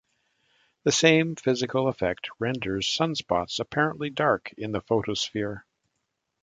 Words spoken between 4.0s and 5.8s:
dark in the photosphere.